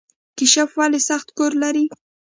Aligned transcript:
کیشپ 0.37 0.69
ولې 0.77 0.99
سخت 1.09 1.27
کور 1.37 1.51
لري؟ 1.63 1.85